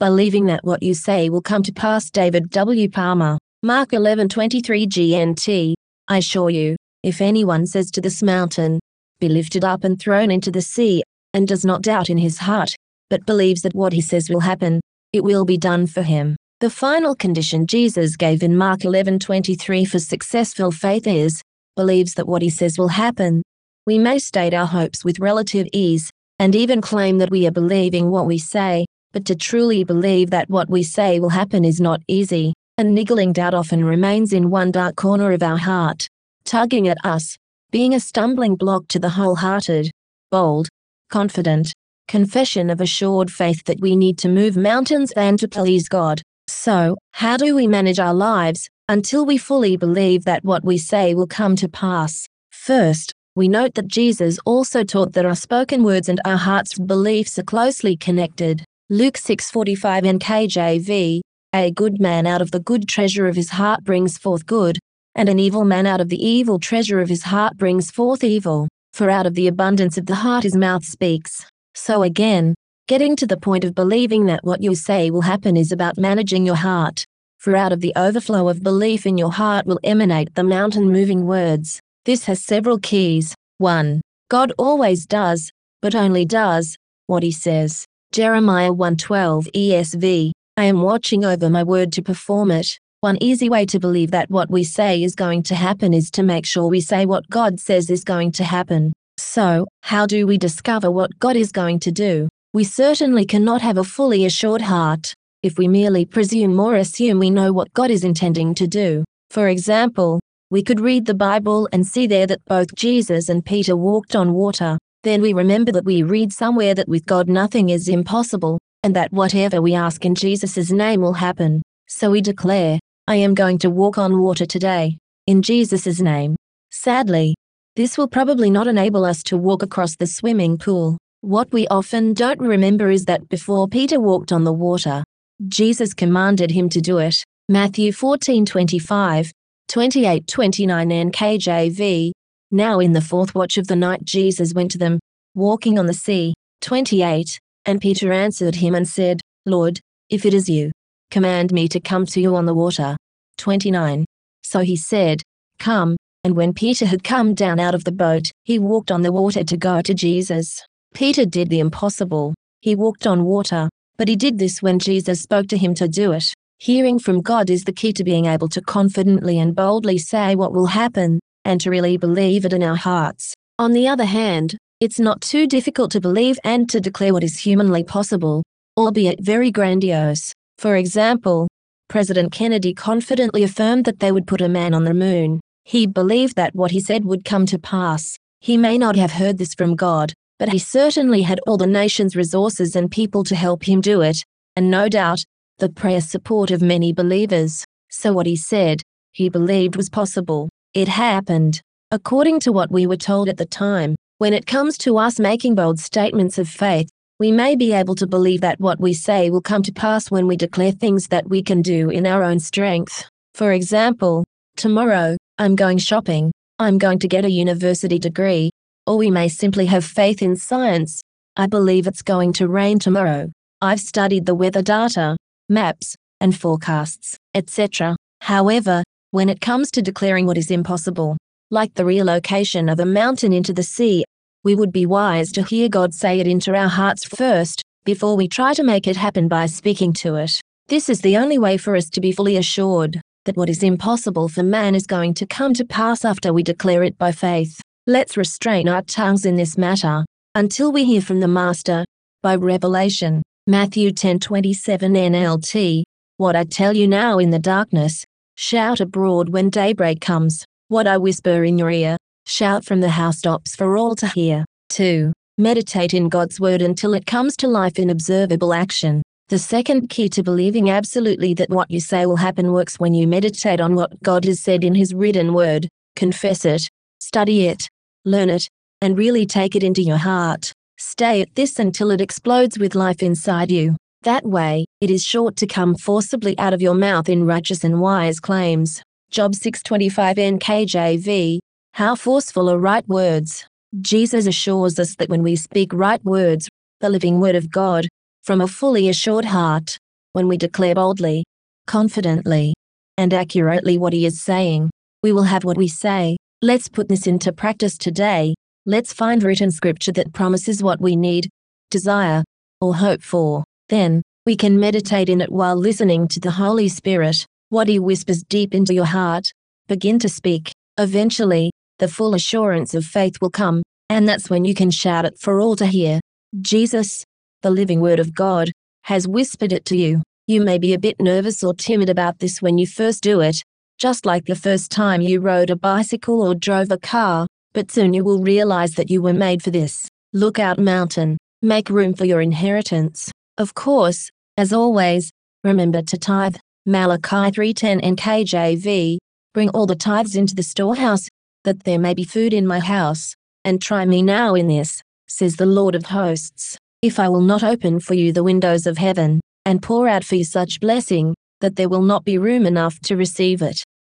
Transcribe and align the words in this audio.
believing 0.00 0.46
that 0.46 0.64
what 0.64 0.82
you 0.82 0.94
say 0.94 1.28
will 1.30 1.40
come 1.40 1.62
to 1.62 1.72
pass. 1.72 2.10
David 2.10 2.50
W. 2.50 2.88
Palmer, 2.88 3.38
Mark 3.62 3.90
11:23 3.90 4.86
GNT. 4.86 5.74
I 6.08 6.18
assure 6.18 6.50
you, 6.50 6.76
if 7.02 7.20
anyone 7.20 7.66
says 7.66 7.90
to 7.92 8.00
this 8.00 8.22
mountain, 8.22 8.80
be 9.20 9.28
lifted 9.28 9.64
up 9.64 9.84
and 9.84 9.98
thrown 9.98 10.30
into 10.30 10.50
the 10.50 10.62
sea, 10.62 11.02
and 11.32 11.48
does 11.48 11.64
not 11.64 11.82
doubt 11.82 12.10
in 12.10 12.18
his 12.18 12.38
heart, 12.38 12.74
but 13.10 13.26
believes 13.26 13.62
that 13.62 13.74
what 13.74 13.92
he 13.92 14.00
says 14.00 14.28
will 14.28 14.40
happen, 14.40 14.80
it 15.12 15.24
will 15.24 15.44
be 15.44 15.56
done 15.56 15.86
for 15.86 16.02
him. 16.02 16.36
The 16.60 16.70
final 16.70 17.14
condition 17.14 17.66
Jesus 17.66 18.16
gave 18.16 18.42
in 18.42 18.56
Mark 18.56 18.80
11:23 18.80 19.84
for 19.84 19.98
successful 19.98 20.70
faith 20.70 21.06
is 21.06 21.42
believes 21.76 22.14
that 22.14 22.28
what 22.28 22.42
he 22.42 22.50
says 22.50 22.78
will 22.78 22.88
happen. 22.88 23.42
We 23.86 23.98
may 23.98 24.18
state 24.18 24.54
our 24.54 24.66
hopes 24.66 25.04
with 25.04 25.18
relative 25.18 25.66
ease 25.72 26.10
and 26.38 26.54
even 26.54 26.80
claim 26.80 27.18
that 27.18 27.30
we 27.30 27.46
are 27.46 27.50
believing 27.50 28.10
what 28.10 28.26
we 28.26 28.38
say, 28.38 28.86
but 29.14 29.24
to 29.24 29.36
truly 29.36 29.84
believe 29.84 30.30
that 30.30 30.50
what 30.50 30.68
we 30.68 30.82
say 30.82 31.20
will 31.20 31.30
happen 31.30 31.64
is 31.64 31.80
not 31.80 32.02
easy, 32.08 32.52
and 32.76 32.92
niggling 32.92 33.32
doubt 33.32 33.54
often 33.54 33.84
remains 33.84 34.32
in 34.32 34.50
one 34.50 34.72
dark 34.72 34.96
corner 34.96 35.30
of 35.30 35.40
our 35.40 35.56
heart, 35.56 36.08
tugging 36.44 36.88
at 36.88 36.98
us, 37.04 37.36
being 37.70 37.94
a 37.94 38.00
stumbling 38.00 38.56
block 38.56 38.88
to 38.88 38.98
the 38.98 39.10
wholehearted, 39.10 39.88
bold, 40.32 40.68
confident, 41.10 41.72
confession 42.08 42.68
of 42.68 42.80
assured 42.80 43.30
faith 43.30 43.62
that 43.66 43.80
we 43.80 43.94
need 43.94 44.18
to 44.18 44.28
move 44.28 44.56
mountains 44.56 45.12
and 45.12 45.38
to 45.38 45.46
please 45.46 45.88
God. 45.88 46.20
So, 46.48 46.96
how 47.12 47.36
do 47.36 47.54
we 47.54 47.68
manage 47.68 48.00
our 48.00 48.14
lives 48.14 48.68
until 48.88 49.24
we 49.24 49.38
fully 49.38 49.76
believe 49.76 50.24
that 50.24 50.44
what 50.44 50.64
we 50.64 50.76
say 50.76 51.14
will 51.14 51.28
come 51.28 51.54
to 51.56 51.68
pass? 51.68 52.26
First, 52.50 53.12
we 53.36 53.46
note 53.46 53.74
that 53.74 53.86
Jesus 53.86 54.40
also 54.44 54.82
taught 54.82 55.12
that 55.12 55.24
our 55.24 55.36
spoken 55.36 55.84
words 55.84 56.08
and 56.08 56.20
our 56.24 56.36
heart's 56.36 56.76
beliefs 56.76 57.38
are 57.38 57.44
closely 57.44 57.96
connected. 57.96 58.64
Luke 58.90 59.16
6:45 59.16 60.04
NKJV, 60.04 61.22
a 61.54 61.70
good 61.70 62.02
man 62.02 62.26
out 62.26 62.42
of 62.42 62.50
the 62.50 62.60
good 62.60 62.86
treasure 62.86 63.26
of 63.26 63.34
his 63.34 63.48
heart 63.48 63.82
brings 63.82 64.18
forth 64.18 64.44
good, 64.44 64.78
and 65.14 65.26
an 65.30 65.38
evil 65.38 65.64
man 65.64 65.86
out 65.86 66.02
of 66.02 66.10
the 66.10 66.22
evil 66.22 66.58
treasure 66.58 67.00
of 67.00 67.08
his 67.08 67.22
heart 67.22 67.56
brings 67.56 67.90
forth 67.90 68.22
evil, 68.22 68.68
for 68.92 69.08
out 69.08 69.24
of 69.24 69.34
the 69.36 69.48
abundance 69.48 69.96
of 69.96 70.04
the 70.04 70.16
heart 70.16 70.42
his 70.44 70.54
mouth 70.54 70.84
speaks. 70.84 71.46
So 71.74 72.02
again, 72.02 72.54
getting 72.86 73.16
to 73.16 73.26
the 73.26 73.38
point 73.38 73.64
of 73.64 73.74
believing 73.74 74.26
that 74.26 74.44
what 74.44 74.62
you 74.62 74.74
say 74.74 75.10
will 75.10 75.22
happen 75.22 75.56
is 75.56 75.72
about 75.72 75.96
managing 75.96 76.44
your 76.44 76.56
heart, 76.56 77.06
for 77.38 77.56
out 77.56 77.72
of 77.72 77.80
the 77.80 77.94
overflow 77.96 78.50
of 78.50 78.62
belief 78.62 79.06
in 79.06 79.16
your 79.16 79.32
heart 79.32 79.64
will 79.64 79.80
emanate 79.82 80.34
the 80.34 80.44
mountain 80.44 80.92
moving 80.92 81.24
words. 81.24 81.80
This 82.04 82.26
has 82.26 82.44
several 82.44 82.78
keys. 82.78 83.34
1. 83.56 84.02
God 84.28 84.52
always 84.58 85.06
does, 85.06 85.50
but 85.80 85.94
only 85.94 86.26
does, 86.26 86.76
what 87.06 87.22
he 87.22 87.30
says. 87.30 87.86
Jeremiah 88.14 88.72
1:12 88.72 89.48
ESV. 89.56 90.30
I 90.56 90.64
am 90.66 90.82
watching 90.82 91.24
over 91.24 91.50
my 91.50 91.64
word 91.64 91.90
to 91.94 92.00
perform 92.00 92.52
it. 92.52 92.78
One 93.00 93.18
easy 93.20 93.48
way 93.48 93.66
to 93.66 93.80
believe 93.80 94.12
that 94.12 94.30
what 94.30 94.48
we 94.48 94.62
say 94.62 95.02
is 95.02 95.16
going 95.16 95.42
to 95.42 95.56
happen 95.56 95.92
is 95.92 96.12
to 96.12 96.22
make 96.22 96.46
sure 96.46 96.68
we 96.68 96.80
say 96.80 97.06
what 97.06 97.28
God 97.28 97.58
says 97.58 97.90
is 97.90 98.04
going 98.04 98.30
to 98.38 98.44
happen. 98.44 98.92
So, 99.18 99.66
how 99.82 100.06
do 100.06 100.28
we 100.28 100.38
discover 100.38 100.92
what 100.92 101.18
God 101.18 101.34
is 101.34 101.50
going 101.50 101.80
to 101.80 101.90
do? 101.90 102.28
We 102.52 102.62
certainly 102.62 103.24
cannot 103.24 103.62
have 103.62 103.78
a 103.78 103.90
fully 103.96 104.24
assured 104.26 104.62
heart 104.62 105.12
if 105.42 105.58
we 105.58 105.66
merely 105.66 106.04
presume 106.04 106.60
or 106.60 106.76
assume 106.76 107.18
we 107.18 107.30
know 107.30 107.52
what 107.52 107.74
God 107.74 107.90
is 107.90 108.04
intending 108.04 108.54
to 108.54 108.68
do. 108.68 109.02
For 109.30 109.48
example, 109.48 110.20
we 110.52 110.62
could 110.62 110.78
read 110.78 111.06
the 111.06 111.14
Bible 111.14 111.68
and 111.72 111.84
see 111.84 112.06
there 112.06 112.28
that 112.28 112.44
both 112.44 112.76
Jesus 112.76 113.28
and 113.28 113.44
Peter 113.44 113.74
walked 113.74 114.14
on 114.14 114.34
water. 114.34 114.78
Then 115.04 115.20
we 115.20 115.34
remember 115.34 115.70
that 115.72 115.84
we 115.84 116.02
read 116.02 116.32
somewhere 116.32 116.74
that 116.74 116.88
with 116.88 117.04
God 117.04 117.28
nothing 117.28 117.68
is 117.68 117.88
impossible, 117.88 118.58
and 118.82 118.96
that 118.96 119.12
whatever 119.12 119.60
we 119.60 119.74
ask 119.74 120.06
in 120.06 120.14
Jesus' 120.14 120.70
name 120.70 121.02
will 121.02 121.12
happen. 121.12 121.60
So 121.88 122.10
we 122.10 122.22
declare, 122.22 122.80
I 123.06 123.16
am 123.16 123.34
going 123.34 123.58
to 123.58 123.70
walk 123.70 123.98
on 123.98 124.18
water 124.18 124.46
today, 124.46 124.96
in 125.26 125.42
Jesus' 125.42 126.00
name. 126.00 126.36
Sadly, 126.72 127.34
this 127.76 127.98
will 127.98 128.08
probably 128.08 128.48
not 128.48 128.66
enable 128.66 129.04
us 129.04 129.22
to 129.24 129.36
walk 129.36 129.62
across 129.62 129.94
the 129.94 130.06
swimming 130.06 130.56
pool. 130.56 130.96
What 131.20 131.52
we 131.52 131.66
often 131.68 132.14
don't 132.14 132.40
remember 132.40 132.90
is 132.90 133.04
that 133.04 133.28
before 133.28 133.68
Peter 133.68 134.00
walked 134.00 134.32
on 134.32 134.44
the 134.44 134.54
water, 134.54 135.04
Jesus 135.48 135.92
commanded 135.92 136.50
him 136.50 136.70
to 136.70 136.80
do 136.80 136.96
it. 136.96 137.16
Matthew 137.50 137.92
14:25, 137.92 139.30
28:29 139.68 140.92
NKJV, 140.92 142.12
now 142.54 142.78
in 142.78 142.92
the 142.92 143.00
fourth 143.00 143.34
watch 143.34 143.58
of 143.58 143.66
the 143.66 143.76
night 143.76 144.04
Jesus 144.04 144.54
went 144.54 144.70
to 144.70 144.78
them, 144.78 145.00
walking 145.34 145.78
on 145.78 145.86
the 145.86 145.92
sea. 145.92 146.32
28. 146.60 147.38
And 147.66 147.80
Peter 147.80 148.12
answered 148.12 148.54
him 148.54 148.74
and 148.74 148.88
said, 148.88 149.20
Lord, 149.44 149.80
if 150.08 150.24
it 150.24 150.32
is 150.32 150.48
you, 150.48 150.70
command 151.10 151.52
me 151.52 151.68
to 151.68 151.80
come 151.80 152.06
to 152.06 152.20
you 152.20 152.36
on 152.36 152.46
the 152.46 152.54
water. 152.54 152.96
29. 153.38 154.04
So 154.42 154.60
he 154.60 154.76
said, 154.76 155.20
Come, 155.58 155.96
and 156.22 156.36
when 156.36 156.54
Peter 156.54 156.86
had 156.86 157.04
come 157.04 157.34
down 157.34 157.58
out 157.58 157.74
of 157.74 157.84
the 157.84 157.92
boat, 157.92 158.30
he 158.44 158.58
walked 158.58 158.90
on 158.90 159.02
the 159.02 159.12
water 159.12 159.44
to 159.44 159.56
go 159.56 159.82
to 159.82 159.92
Jesus. 159.92 160.62
Peter 160.94 161.26
did 161.26 161.50
the 161.50 161.60
impossible. 161.60 162.34
He 162.60 162.74
walked 162.74 163.06
on 163.06 163.24
water, 163.24 163.68
but 163.98 164.08
he 164.08 164.16
did 164.16 164.38
this 164.38 164.62
when 164.62 164.78
Jesus 164.78 165.20
spoke 165.20 165.48
to 165.48 165.58
him 165.58 165.74
to 165.74 165.88
do 165.88 166.12
it. 166.12 166.32
Hearing 166.58 166.98
from 166.98 167.20
God 167.20 167.50
is 167.50 167.64
the 167.64 167.72
key 167.72 167.92
to 167.94 168.04
being 168.04 168.26
able 168.26 168.48
to 168.48 168.62
confidently 168.62 169.38
and 169.38 169.54
boldly 169.54 169.98
say 169.98 170.34
what 170.34 170.52
will 170.52 170.66
happen, 170.66 171.18
and 171.44 171.60
to 171.60 171.70
really 171.70 171.96
believe 171.96 172.44
it 172.44 172.52
in 172.52 172.62
our 172.62 172.76
hearts. 172.76 173.34
On 173.58 173.72
the 173.72 173.86
other 173.86 174.04
hand, 174.04 174.56
it's 174.80 174.98
not 174.98 175.20
too 175.20 175.46
difficult 175.46 175.90
to 175.92 176.00
believe 176.00 176.38
and 176.44 176.68
to 176.70 176.80
declare 176.80 177.12
what 177.12 177.24
is 177.24 177.38
humanly 177.38 177.84
possible, 177.84 178.42
albeit 178.76 179.20
very 179.22 179.50
grandiose. 179.50 180.32
For 180.58 180.76
example, 180.76 181.48
President 181.88 182.32
Kennedy 182.32 182.74
confidently 182.74 183.42
affirmed 183.42 183.84
that 183.84 184.00
they 184.00 184.10
would 184.10 184.26
put 184.26 184.40
a 184.40 184.48
man 184.48 184.74
on 184.74 184.84
the 184.84 184.94
moon. 184.94 185.40
He 185.64 185.86
believed 185.86 186.36
that 186.36 186.54
what 186.54 186.70
he 186.70 186.80
said 186.80 187.04
would 187.04 187.24
come 187.24 187.46
to 187.46 187.58
pass. 187.58 188.16
He 188.40 188.56
may 188.56 188.76
not 188.76 188.96
have 188.96 189.12
heard 189.12 189.38
this 189.38 189.54
from 189.54 189.76
God, 189.76 190.12
but 190.38 190.48
he 190.48 190.58
certainly 190.58 191.22
had 191.22 191.40
all 191.46 191.56
the 191.56 191.66
nation's 191.66 192.16
resources 192.16 192.74
and 192.76 192.90
people 192.90 193.24
to 193.24 193.36
help 193.36 193.68
him 193.68 193.80
do 193.80 194.00
it, 194.00 194.18
and 194.56 194.70
no 194.70 194.88
doubt, 194.88 195.22
the 195.58 195.68
prayer 195.68 196.00
support 196.00 196.50
of 196.50 196.60
many 196.60 196.92
believers. 196.92 197.64
So 197.90 198.12
what 198.12 198.26
he 198.26 198.36
said, 198.36 198.82
he 199.12 199.28
believed 199.28 199.76
was 199.76 199.88
possible. 199.88 200.48
It 200.74 200.88
happened, 200.88 201.60
according 201.92 202.40
to 202.40 202.52
what 202.52 202.72
we 202.72 202.88
were 202.88 202.96
told 202.96 203.28
at 203.28 203.36
the 203.36 203.46
time. 203.46 203.94
When 204.18 204.32
it 204.32 204.44
comes 204.44 204.76
to 204.78 204.98
us 204.98 205.20
making 205.20 205.54
bold 205.54 205.78
statements 205.78 206.36
of 206.36 206.48
faith, 206.48 206.88
we 207.20 207.30
may 207.30 207.54
be 207.54 207.72
able 207.72 207.94
to 207.94 208.08
believe 208.08 208.40
that 208.40 208.58
what 208.58 208.80
we 208.80 208.92
say 208.92 209.30
will 209.30 209.40
come 209.40 209.62
to 209.62 209.72
pass 209.72 210.10
when 210.10 210.26
we 210.26 210.36
declare 210.36 210.72
things 210.72 211.06
that 211.08 211.28
we 211.28 211.44
can 211.44 211.62
do 211.62 211.90
in 211.90 212.08
our 212.08 212.24
own 212.24 212.40
strength. 212.40 213.08
For 213.34 213.52
example, 213.52 214.24
tomorrow, 214.56 215.16
I'm 215.38 215.54
going 215.54 215.78
shopping, 215.78 216.32
I'm 216.58 216.78
going 216.78 216.98
to 216.98 217.08
get 217.08 217.24
a 217.24 217.30
university 217.30 218.00
degree, 218.00 218.50
or 218.84 218.96
we 218.96 219.12
may 219.12 219.28
simply 219.28 219.66
have 219.66 219.84
faith 219.84 220.22
in 220.22 220.34
science. 220.34 221.00
I 221.36 221.46
believe 221.46 221.86
it's 221.86 222.02
going 222.02 222.32
to 222.32 222.48
rain 222.48 222.80
tomorrow. 222.80 223.30
I've 223.60 223.80
studied 223.80 224.26
the 224.26 224.34
weather 224.34 224.62
data, 224.62 225.16
maps, 225.48 225.94
and 226.20 226.36
forecasts, 226.36 227.16
etc. 227.32 227.94
However, 228.22 228.82
when 229.14 229.28
it 229.28 229.40
comes 229.40 229.70
to 229.70 229.80
declaring 229.80 230.26
what 230.26 230.36
is 230.36 230.50
impossible, 230.50 231.16
like 231.52 231.72
the 231.74 231.84
relocation 231.84 232.68
of 232.68 232.80
a 232.80 232.84
mountain 232.84 233.32
into 233.32 233.52
the 233.52 233.62
sea, 233.62 234.04
we 234.42 234.56
would 234.56 234.72
be 234.72 234.86
wise 234.86 235.30
to 235.30 235.44
hear 235.44 235.68
God 235.68 235.94
say 235.94 236.18
it 236.18 236.26
into 236.26 236.52
our 236.52 236.66
hearts 236.66 237.04
first, 237.04 237.62
before 237.84 238.16
we 238.16 238.26
try 238.26 238.54
to 238.54 238.64
make 238.64 238.88
it 238.88 238.96
happen 238.96 239.28
by 239.28 239.46
speaking 239.46 239.92
to 239.92 240.16
it. 240.16 240.40
This 240.66 240.88
is 240.88 241.00
the 241.00 241.16
only 241.16 241.38
way 241.38 241.56
for 241.58 241.76
us 241.76 241.88
to 241.90 242.00
be 242.00 242.10
fully 242.10 242.36
assured 242.38 243.00
that 243.24 243.36
what 243.36 243.48
is 243.48 243.62
impossible 243.62 244.28
for 244.28 244.42
man 244.42 244.74
is 244.74 244.84
going 244.84 245.14
to 245.14 245.26
come 245.26 245.54
to 245.54 245.64
pass 245.64 246.04
after 246.04 246.32
we 246.32 246.42
declare 246.42 246.82
it 246.82 246.98
by 246.98 247.12
faith. 247.12 247.60
Let's 247.86 248.16
restrain 248.16 248.68
our 248.68 248.82
tongues 248.82 249.24
in 249.24 249.36
this 249.36 249.56
matter 249.56 250.04
until 250.34 250.72
we 250.72 250.84
hear 250.84 251.00
from 251.00 251.20
the 251.20 251.28
Master 251.28 251.84
by 252.20 252.34
revelation. 252.34 253.22
Matthew 253.46 253.92
10:27 253.92 254.96
NLT. 254.96 255.84
What 256.16 256.34
I 256.34 256.42
tell 256.42 256.76
you 256.76 256.88
now 256.88 257.20
in 257.20 257.30
the 257.30 257.38
darkness, 257.38 258.04
Shout 258.36 258.80
abroad 258.80 259.28
when 259.28 259.48
daybreak 259.48 260.00
comes. 260.00 260.44
What 260.66 260.88
I 260.88 260.98
whisper 260.98 261.44
in 261.44 261.56
your 261.56 261.70
ear, 261.70 261.96
shout 262.26 262.64
from 262.64 262.80
the 262.80 262.88
housetops 262.88 263.54
for 263.54 263.76
all 263.76 263.94
to 263.96 264.08
hear. 264.08 264.44
2. 264.70 265.12
Meditate 265.38 265.94
in 265.94 266.08
God's 266.08 266.40
word 266.40 266.60
until 266.60 266.94
it 266.94 267.06
comes 267.06 267.36
to 267.36 267.46
life 267.46 267.78
in 267.78 267.90
observable 267.90 268.52
action. 268.52 269.02
The 269.28 269.38
second 269.38 269.88
key 269.88 270.08
to 270.10 270.22
believing 270.24 270.68
absolutely 270.68 271.32
that 271.34 271.48
what 271.48 271.70
you 271.70 271.78
say 271.78 272.06
will 272.06 272.16
happen 272.16 272.52
works 272.52 272.80
when 272.80 272.92
you 272.92 273.06
meditate 273.06 273.60
on 273.60 273.76
what 273.76 274.02
God 274.02 274.24
has 274.24 274.40
said 274.40 274.64
in 274.64 274.74
His 274.74 274.92
written 274.92 275.32
word, 275.32 275.68
confess 275.94 276.44
it, 276.44 276.68
study 276.98 277.46
it, 277.46 277.68
learn 278.04 278.30
it, 278.30 278.48
and 278.80 278.98
really 278.98 279.26
take 279.26 279.54
it 279.54 279.62
into 279.62 279.82
your 279.82 279.96
heart. 279.96 280.52
Stay 280.76 281.22
at 281.22 281.34
this 281.36 281.60
until 281.60 281.92
it 281.92 282.00
explodes 282.00 282.58
with 282.58 282.74
life 282.74 283.00
inside 283.00 283.52
you. 283.52 283.76
That 284.04 284.26
way, 284.26 284.66
it 284.82 284.90
is 284.90 285.02
sure 285.02 285.30
to 285.30 285.46
come 285.46 285.74
forcibly 285.76 286.38
out 286.38 286.52
of 286.52 286.60
your 286.60 286.74
mouth 286.74 287.08
in 287.08 287.24
righteous 287.24 287.64
and 287.64 287.80
wise 287.80 288.20
claims. 288.20 288.82
Job 289.10 289.34
625 289.34 290.16
NKJV. 290.16 291.38
How 291.72 291.94
forceful 291.94 292.50
are 292.50 292.58
right 292.58 292.86
words. 292.86 293.46
Jesus 293.80 294.26
assures 294.26 294.78
us 294.78 294.96
that 294.96 295.08
when 295.08 295.22
we 295.22 295.36
speak 295.36 295.72
right 295.72 296.04
words, 296.04 296.50
the 296.80 296.90
living 296.90 297.18
word 297.18 297.34
of 297.34 297.50
God, 297.50 297.88
from 298.22 298.42
a 298.42 298.46
fully 298.46 298.90
assured 298.90 299.24
heart, 299.24 299.78
when 300.12 300.28
we 300.28 300.36
declare 300.36 300.74
boldly, 300.74 301.24
confidently, 301.66 302.52
and 302.98 303.14
accurately 303.14 303.78
what 303.78 303.94
He 303.94 304.04
is 304.04 304.20
saying, 304.20 304.68
we 305.02 305.12
will 305.12 305.22
have 305.22 305.44
what 305.44 305.56
we 305.56 305.66
say. 305.66 306.18
Let's 306.42 306.68
put 306.68 306.90
this 306.90 307.06
into 307.06 307.32
practice 307.32 307.78
today. 307.78 308.34
Let's 308.66 308.92
find 308.92 309.22
written 309.22 309.50
scripture 309.50 309.92
that 309.92 310.12
promises 310.12 310.62
what 310.62 310.78
we 310.78 310.94
need, 310.94 311.30
desire, 311.70 312.22
or 312.60 312.76
hope 312.76 313.00
for. 313.00 313.44
Then, 313.68 314.02
we 314.26 314.36
can 314.36 314.60
meditate 314.60 315.08
in 315.08 315.20
it 315.20 315.32
while 315.32 315.56
listening 315.56 316.08
to 316.08 316.20
the 316.20 316.32
Holy 316.32 316.68
Spirit, 316.68 317.26
what 317.48 317.68
He 317.68 317.78
whispers 317.78 318.22
deep 318.22 318.54
into 318.54 318.74
your 318.74 318.86
heart. 318.86 319.26
Begin 319.68 319.98
to 320.00 320.08
speak. 320.08 320.52
Eventually, 320.78 321.50
the 321.78 321.88
full 321.88 322.14
assurance 322.14 322.74
of 322.74 322.84
faith 322.84 323.16
will 323.20 323.30
come, 323.30 323.62
and 323.88 324.08
that's 324.08 324.30
when 324.30 324.44
you 324.44 324.54
can 324.54 324.70
shout 324.70 325.04
it 325.04 325.18
for 325.18 325.40
all 325.40 325.56
to 325.56 325.66
hear. 325.66 326.00
Jesus, 326.40 327.04
the 327.42 327.50
living 327.50 327.80
Word 327.80 327.98
of 327.98 328.14
God, 328.14 328.50
has 328.82 329.08
whispered 329.08 329.52
it 329.52 329.64
to 329.66 329.76
you. 329.76 330.02
You 330.26 330.42
may 330.42 330.58
be 330.58 330.72
a 330.72 330.78
bit 330.78 331.00
nervous 331.00 331.42
or 331.42 331.54
timid 331.54 331.90
about 331.90 332.18
this 332.18 332.40
when 332.40 332.58
you 332.58 332.66
first 332.66 333.02
do 333.02 333.20
it, 333.20 333.42
just 333.78 334.06
like 334.06 334.24
the 334.26 334.36
first 334.36 334.70
time 334.70 335.00
you 335.00 335.20
rode 335.20 335.50
a 335.50 335.56
bicycle 335.56 336.22
or 336.22 336.34
drove 336.34 336.70
a 336.70 336.78
car, 336.78 337.26
but 337.52 337.70
soon 337.70 337.92
you 337.92 338.04
will 338.04 338.22
realize 338.22 338.72
that 338.72 338.90
you 338.90 339.02
were 339.02 339.12
made 339.12 339.42
for 339.42 339.50
this. 339.50 339.88
Look 340.12 340.38
out, 340.38 340.58
mountain. 340.58 341.18
Make 341.42 341.68
room 341.68 341.94
for 341.94 342.04
your 342.04 342.20
inheritance. 342.20 343.10
Of 343.36 343.54
course, 343.54 344.10
as 344.36 344.52
always, 344.52 345.10
remember 345.42 345.82
to 345.82 345.98
tithe. 345.98 346.36
Malachi 346.66 347.32
3:10 347.32 347.80
NKJV, 347.82 348.98
Bring 349.34 349.48
all 349.48 349.66
the 349.66 349.74
tithes 349.74 350.14
into 350.14 350.36
the 350.36 350.44
storehouse, 350.44 351.08
that 351.42 351.64
there 351.64 351.80
may 351.80 351.94
be 351.94 352.04
food 352.04 352.32
in 352.32 352.46
my 352.46 352.60
house, 352.60 353.16
and 353.44 353.60
try 353.60 353.84
me 353.84 354.02
now 354.02 354.36
in 354.36 354.46
this, 354.46 354.80
says 355.08 355.34
the 355.34 355.46
Lord 355.46 355.74
of 355.74 355.86
hosts. 355.86 356.56
If 356.80 357.00
I 357.00 357.08
will 357.08 357.22
not 357.22 357.42
open 357.42 357.80
for 357.80 357.94
you 357.94 358.12
the 358.12 358.22
windows 358.22 358.68
of 358.68 358.78
heaven, 358.78 359.20
and 359.44 359.60
pour 359.60 359.88
out 359.88 360.04
for 360.04 360.14
you 360.14 360.24
such 360.24 360.60
blessing, 360.60 361.16
that 361.40 361.56
there 361.56 361.68
will 361.68 361.82
not 361.82 362.04
be 362.04 362.18
room 362.18 362.46
enough 362.46 362.78
to 362.82 362.96
receive 362.96 363.42
it. 363.42 363.64